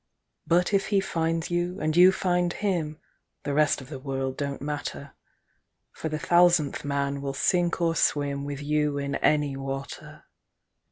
[0.47, 2.97] But if he finds you and you find him,
[3.43, 5.13] The rest of the world don't matter;
[5.91, 10.23] For the Thousandth Man will sink or swimWith you in any water.